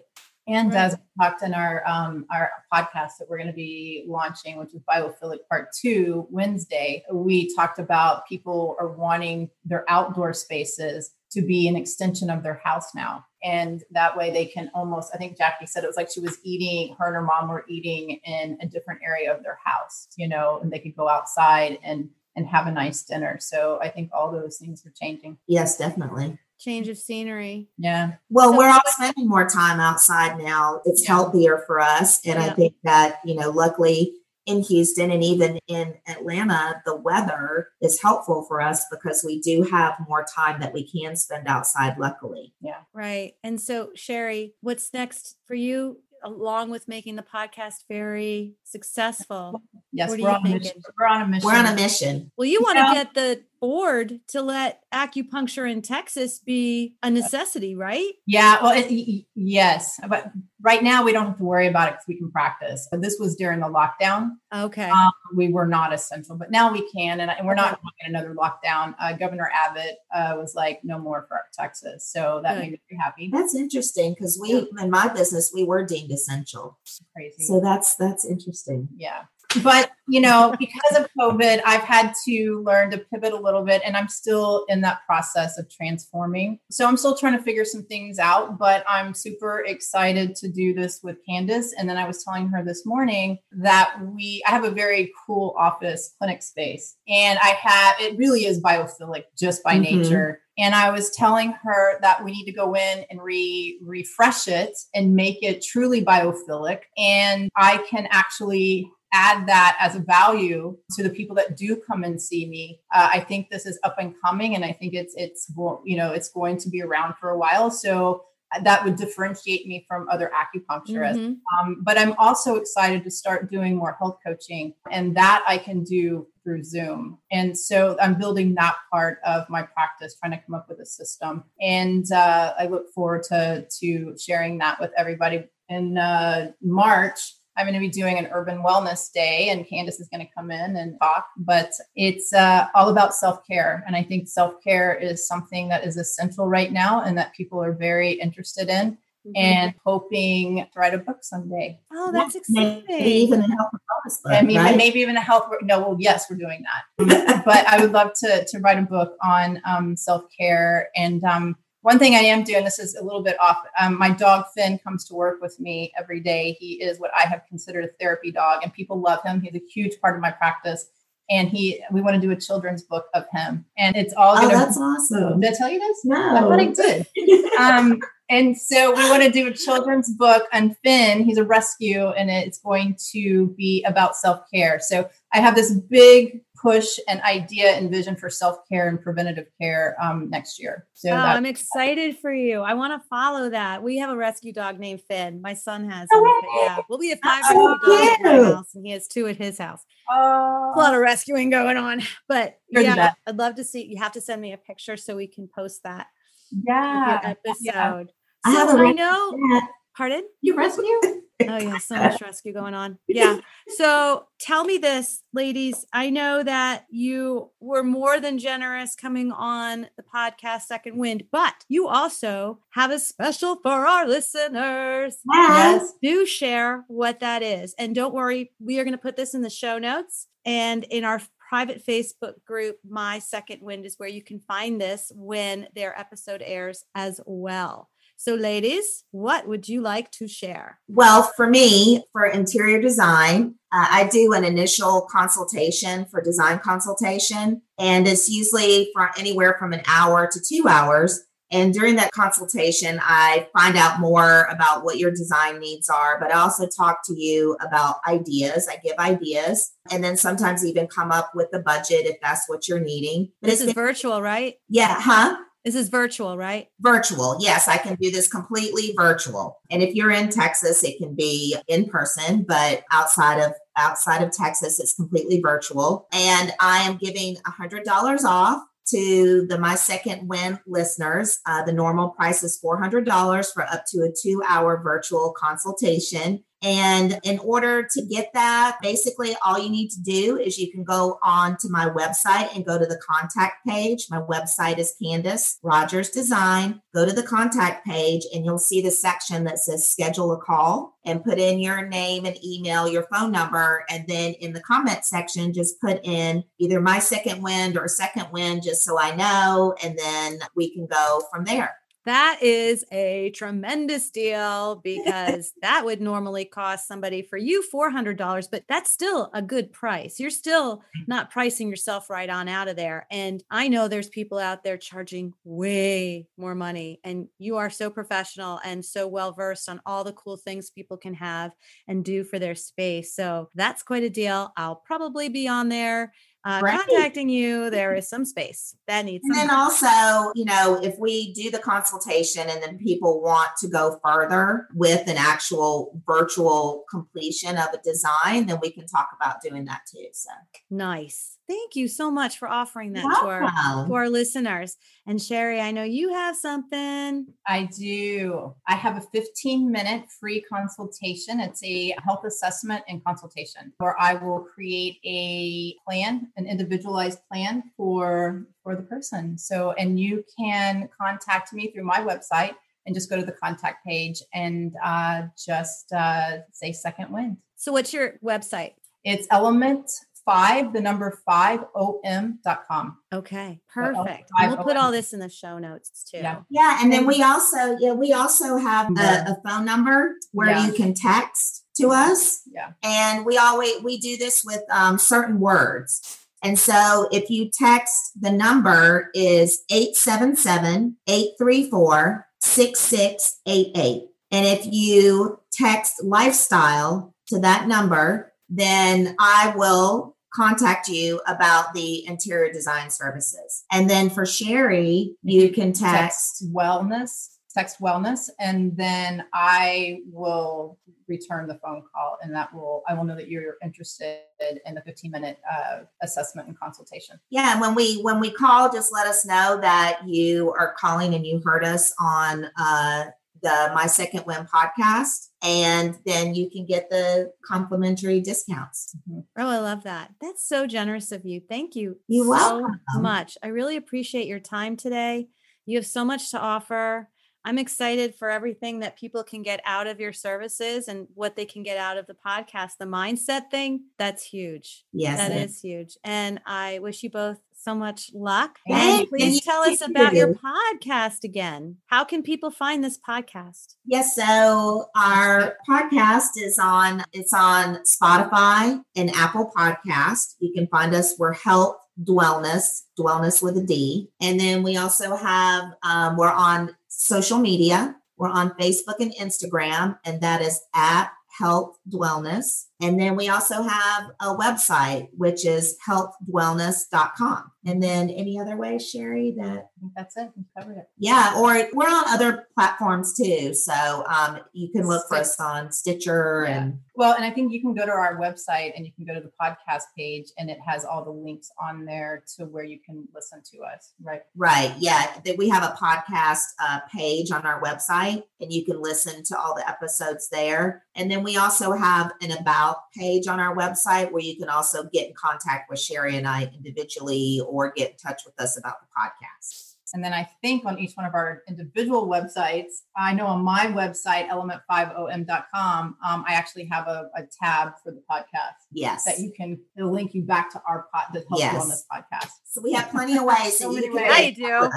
[0.48, 0.80] And Right.
[0.80, 4.74] as we talked in our um, our podcast that we're going to be launching, which
[4.74, 11.42] is Biophilic Part Two Wednesday, we talked about people are wanting their outdoor spaces to
[11.42, 15.12] be an extension of their house now, and that way they can almost.
[15.14, 16.96] I think Jackie said it was like she was eating.
[16.98, 20.60] Her and her mom were eating in a different area of their house, you know,
[20.62, 23.38] and they could go outside and and have a nice dinner.
[23.42, 25.40] So I think all those things are changing.
[25.48, 26.38] Yes, definitely.
[26.60, 27.68] Change of scenery.
[27.78, 28.14] Yeah.
[28.30, 30.82] Well, So we're all spending more time outside now.
[30.86, 31.10] It's Yeah.
[31.14, 32.20] healthier for us.
[32.26, 34.14] And I think that, you know, luckily
[34.48, 39.64] in Houston and even in Atlanta, the weather is helpful for us because we do
[39.64, 42.54] have more time that we can spend outside, luckily.
[42.62, 42.80] Yeah.
[42.94, 43.34] Right.
[43.44, 49.62] And so, Sherry, what's next for you, along with making the podcast very successful?
[49.92, 50.62] Yes, What are we're you on a mission.
[50.62, 50.82] thinking?
[50.98, 51.46] We're on a mission.
[51.46, 52.32] We're on a mission.
[52.38, 57.76] Well, you want to get the board to let acupuncture in Texas be a necessity,
[57.76, 58.12] right?
[58.26, 61.90] Yeah, well, it, y- y- yes, but right now we don't have to worry about
[61.90, 62.88] it because we can practice.
[62.92, 64.32] But this was during the lockdown.
[64.54, 64.90] Okay.
[64.90, 67.82] Um, we were not essential, but now we can, and, and we're not Okay.
[67.82, 68.96] going in another lockdown.
[69.00, 72.62] Uh, Governor Abbott uh, was like, "No more for Texas," so that Good.
[72.62, 73.30] made me very happy.
[73.32, 76.80] That's interesting because we, in my business, we were deemed essential.
[77.16, 77.44] Crazy.
[77.44, 78.88] So that's that's interesting.
[78.96, 79.24] yeah
[79.64, 83.82] but you know because of covid i've had to learn to pivot a little bit
[83.86, 87.84] and i'm still in that process of transforming so i'm still trying to figure some
[87.84, 92.24] things out but i'm super excited to do this with candace and then i was
[92.24, 97.38] telling her this morning that we i have a very cool office clinic space and
[97.40, 99.82] i have it really is biophilic just by Mhm.
[99.82, 104.48] nature and I was telling her that we need to go in and re refresh
[104.48, 106.80] it and make it truly biophilic.
[106.98, 112.04] And I can actually add that as a value to the people that do come
[112.04, 112.80] and see me.
[112.94, 115.52] Uh, I think this is up and coming, and I think it's it's
[115.86, 117.72] you know it's going to be around for a while.
[117.72, 118.24] So
[118.56, 121.18] uh, that would differentiate me from other acupuncturists.
[121.18, 121.38] Mhm.
[121.60, 125.84] Um, but I'm also excited to start doing more health coaching, and that I can
[125.84, 127.18] do through Zoom.
[127.30, 130.86] And so I'm building that part of my practice, trying to come up with a
[130.86, 131.44] system.
[131.60, 135.46] And uh, I look forward to to sharing that with everybody.
[135.70, 140.08] In uh, March, I'm going to be doing an urban wellness day, and Candace is
[140.10, 141.26] going to come in and talk.
[141.38, 145.84] But it's uh, all about self care, and I think self care is something that
[145.86, 149.32] is essential right now, and that people are very interested in Mhm.
[149.36, 151.78] and hoping to write a book someday.
[151.92, 153.06] oh, that's Maybe exciting.
[153.06, 154.78] even a health and wellness book, and even, right?
[154.78, 155.50] maybe even a health.
[155.64, 157.44] No, well, yes, we're doing that.
[157.46, 160.90] but I would love to to write a book on um, self care.
[160.96, 163.64] And um, one thing I am doing, this is a little bit off.
[163.80, 166.58] Um, my dog Finn comes to work with me every day.
[166.60, 169.40] He is what I have considered a therapy dog, and people love him.
[169.40, 170.90] He's a huge part of my practice.
[171.30, 174.42] And he, we want to do a children's book of him, and it's all oh,
[174.42, 174.58] going to.
[174.58, 175.40] that's awesome.
[175.40, 176.02] Did I tell you this?
[176.04, 176.36] No.
[176.36, 177.08] I thought I did
[177.60, 181.24] um, and so we want to do a children's book on Finn.
[181.24, 184.80] He's a rescue, and it's going to be about self care.
[184.82, 189.46] So I have this big push an idea and vision for self care and preventative
[189.62, 190.88] care um, next year.
[190.94, 192.62] So Oh, I'm excited for you.
[192.62, 193.84] I want to follow that.
[193.84, 195.42] We have a rescue dog named Finn.
[195.42, 196.50] My son has Oh, him.
[196.64, 196.78] Yeah.
[196.90, 199.38] Well, we have five Oh, rescue dogs at my house, and he has two at
[199.38, 199.84] his house.
[200.12, 202.02] oh, a lot of rescuing going on.
[202.28, 203.14] But yeah.
[203.28, 203.86] I'd love to see.
[203.86, 206.08] You have to send me a picture so we can post that
[206.52, 208.12] yeah, episode.
[208.46, 209.62] I have a I know.
[209.96, 210.24] Pardon?
[210.42, 211.00] you rescue.
[211.42, 212.98] Oh yeah, so much rescue going on.
[213.08, 213.40] Yeah.
[213.68, 215.86] So tell me this, ladies.
[215.94, 221.54] I know that you were more than generous coming on the podcast Second Wind, but
[221.68, 225.18] you also have a special for our listeners.
[225.32, 225.94] Yes.
[226.02, 227.76] Do share what that is.
[227.78, 231.04] And don't worry, we are going to put this in the show notes and in
[231.04, 235.98] our private Facebook group, My Second Wind is where you can find this when their
[235.98, 237.90] episode airs as well.
[238.20, 240.80] So, ladies, what would you like to share?
[240.88, 247.62] Well, for me, for interior design, uh, I do an initial consultation for design consultation,
[247.78, 251.24] and it's usually for anywhere from an hour to two hours.
[251.52, 256.34] And during that consultation, I find out more about what your design needs are, but
[256.34, 258.68] I also talk to you about ideas.
[258.70, 262.68] I give ideas and then sometimes even come up with the budget if that's what
[262.68, 263.32] you're needing.
[263.42, 264.56] But This it's is virtual, right?
[264.68, 265.38] yeah, huh?
[265.68, 266.70] This is virtual, right?
[266.80, 267.36] virtual.
[267.42, 269.58] Yes, I can do this completely virtual.
[269.70, 274.32] And if you're in Texas, it can be in person, but outside of outside of
[274.32, 276.08] Texas, it's completely virtual.
[276.14, 281.40] And I am giving $100 off to the My Second Wind listeners.
[281.46, 286.46] Uh, the normal price is $400 for up to a two hour virtual consultation.
[286.64, 290.84] And in order to get that, basically all you need to do is you can
[290.84, 294.08] go on to my website and go to the contact page.
[294.10, 296.82] My website is Candace Rogers Design.
[296.96, 300.98] Go to the contact page and you'll see the section that says schedule a call
[301.06, 303.86] and put in your name and email, your phone number.
[303.90, 308.32] And then in the comment section, just put in either my second wind or second
[308.32, 309.76] wind, just so I know.
[309.84, 311.76] And then we can go from there.
[312.08, 318.64] That is a tremendous deal because that would normally cost somebody for you $400, but
[318.70, 320.18] that's still a good price.
[320.18, 321.08] You're still mm.
[321.08, 323.08] not pricing yourself right on out of there.
[323.12, 327.90] And I know there's people out there charging way more money, and you are so
[327.90, 331.52] professional and so well versed on all the cool things people can have
[331.90, 333.14] and do for their space.
[333.14, 334.54] So that's quite a deal.
[334.56, 336.14] I'll probably be on there
[336.48, 336.80] uh, right.
[336.80, 339.22] contacting you, there is some space that needs.
[339.26, 343.68] And then also, you know, if we do the consultation and then people want to
[343.68, 349.42] go further with an actual virtual completion of a design, then we can talk about
[349.42, 350.08] doing that too.
[350.14, 350.30] So
[350.70, 351.37] nice.
[351.48, 354.76] Thank you so much for offering that to our, to our listeners.
[355.06, 357.28] And Sherry, I know you have something.
[357.48, 358.54] I do.
[358.68, 361.40] I have a 15 minute free consultation.
[361.40, 367.64] It's a health assessment and consultation where I will create a plan, an individualized plan
[367.78, 369.38] for for the person.
[369.38, 373.86] So and you can contact me through my website and just go to the contact
[373.86, 377.38] page and uh, just uh, say second wind.
[377.56, 378.74] So what's your website?
[379.04, 379.90] It's element
[380.28, 382.98] five, the number five, om.com.
[383.14, 384.30] Okay, perfect.
[384.38, 386.18] So we'll put all this in the show notes too.
[386.18, 386.42] Yeah.
[386.50, 386.80] Yeah.
[386.82, 390.68] And then we also, yeah, we also have a, a phone number where yeah.
[390.68, 392.42] you can text to us.
[392.54, 392.74] Yeah.
[392.84, 396.20] And we always, we do this with um, certain words.
[396.44, 404.04] And so if you text, the number is 877 834 6688.
[404.32, 412.06] And if you text lifestyle to that number, then I will contact you about the
[412.08, 413.66] interior design services.
[413.72, 420.78] And then for Sherry, you can text, text wellness, text wellness, and then I will
[421.08, 424.20] return the phone call and that will I will know that you're interested
[424.66, 427.20] in the 15 minute uh, assessment and consultation.
[427.30, 431.14] Yeah, and when we when we call, just let us know that you are calling
[431.16, 433.06] and you heard us on uh,
[433.42, 438.96] the My Second Wind podcast, and then you can get the complimentary discounts.
[439.10, 439.20] Mm-hmm.
[439.38, 440.12] Oh, I love that.
[440.22, 441.42] That's so generous of you.
[441.48, 442.80] Thank you you so welcome.
[443.00, 443.38] much.
[443.44, 445.28] I really appreciate your time today.
[445.66, 447.10] You have so much to offer.
[447.48, 451.46] I'm excited for everything that people can get out of your services and what they
[451.46, 452.74] can get out of the podcast.
[452.78, 454.84] The mindset thing, that's huge.
[454.92, 455.18] Yes.
[455.18, 455.52] that is.
[455.52, 455.98] is huge.
[456.04, 458.60] And I wish you both so much luck.
[458.66, 461.78] And please tell us about your podcast again.
[461.88, 463.76] How can people find this podcast?
[463.86, 470.36] Yes, so our podcast is on it's on Spotify and Apple Podcast.
[470.40, 474.12] You can find us we're Health Dwellness, Dwellness with a D.
[474.22, 477.98] And then we also have um, we're on social media.
[478.18, 482.68] We're on Facebook and Instagram, and that is at Health Dwellness.
[482.80, 487.52] And then we also have a website, which is healthdwellness.com.
[487.66, 490.32] And then any other way, Sherry, that that's it.
[490.38, 490.90] We covered it.
[490.98, 491.34] Yeah.
[491.38, 493.54] Or we're on other platforms too.
[493.54, 496.64] So um, you can look for us on Stitcher yeah.
[496.64, 499.14] and well, and I think you can go to our website and you can go
[499.14, 502.80] to the podcast page and it has all the links on there to where you
[502.84, 503.94] can listen to us.
[504.02, 504.22] Right.
[504.36, 504.74] Right.
[504.80, 505.06] Yeah.
[505.26, 509.38] That we have a podcast uh, page on our website and you can listen to
[509.38, 510.86] all the episodes there.
[510.96, 514.50] And then we also have an about about page on our website where you can
[514.50, 518.58] also get in contact with Sherry and I individually or get in touch with us
[518.58, 519.64] about the podcast.
[519.94, 523.68] And then I think on each one of our individual websites, I know on my
[523.68, 528.66] website, element5om.com, um, I actually have a, a, tab for the podcast.
[528.74, 529.06] Yes.
[529.06, 531.56] That you can it'll link you back to our pod, the Health yes.
[531.56, 532.32] Wellness podcast.
[532.44, 533.58] So we have plenty of ways.
[533.58, 534.12] so many ways.
[534.12, 534.70] I do.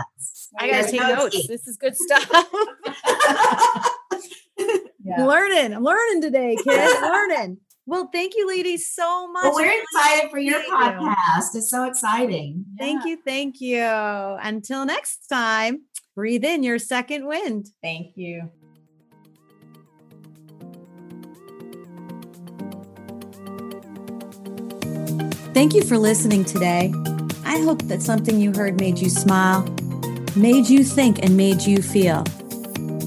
[0.58, 1.48] I got to take notes.
[1.48, 2.30] This is good stuff.
[5.04, 5.24] yeah.
[5.24, 5.74] Learning.
[5.74, 7.00] I'm learning today, kids.
[7.02, 7.58] learning.
[7.90, 9.42] Well, thank you, ladies, so much.
[9.42, 11.56] Well, we're excited for your podcast.
[11.56, 12.64] It's so exciting.
[12.78, 13.10] Thank yeah.
[13.10, 13.18] you.
[13.26, 13.82] Thank you.
[13.82, 15.82] Until next time,
[16.14, 17.66] breathe in your second wind.
[17.82, 18.48] Thank you.
[25.52, 26.94] Thank you for listening today.
[27.44, 29.62] I hope that something you heard made you smile,
[30.36, 32.24] made you think, and made you feel.